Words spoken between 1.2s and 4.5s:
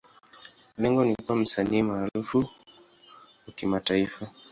msanii maarufu wa kimataifa.